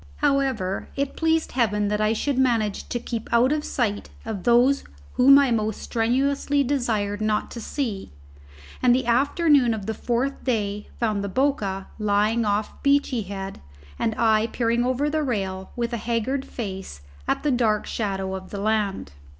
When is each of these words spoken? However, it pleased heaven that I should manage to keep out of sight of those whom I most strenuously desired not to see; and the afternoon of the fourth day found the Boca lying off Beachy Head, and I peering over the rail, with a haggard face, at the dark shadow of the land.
However, 0.15 0.87
it 0.95 1.15
pleased 1.15 1.51
heaven 1.51 1.87
that 1.89 2.01
I 2.01 2.11
should 2.13 2.39
manage 2.39 2.89
to 2.89 2.97
keep 2.99 3.29
out 3.31 3.51
of 3.51 3.63
sight 3.63 4.09
of 4.25 4.45
those 4.45 4.83
whom 5.13 5.37
I 5.37 5.51
most 5.51 5.79
strenuously 5.79 6.63
desired 6.63 7.21
not 7.21 7.51
to 7.51 7.61
see; 7.61 8.11
and 8.81 8.95
the 8.95 9.05
afternoon 9.05 9.75
of 9.75 9.85
the 9.85 9.93
fourth 9.93 10.43
day 10.43 10.87
found 10.99 11.23
the 11.23 11.29
Boca 11.29 11.85
lying 11.99 12.45
off 12.45 12.81
Beachy 12.81 13.21
Head, 13.21 13.61
and 13.99 14.15
I 14.17 14.47
peering 14.47 14.83
over 14.83 15.07
the 15.07 15.21
rail, 15.21 15.69
with 15.75 15.93
a 15.93 15.97
haggard 15.97 16.45
face, 16.45 17.01
at 17.27 17.43
the 17.43 17.51
dark 17.51 17.85
shadow 17.85 18.33
of 18.33 18.49
the 18.49 18.59
land. 18.59 19.11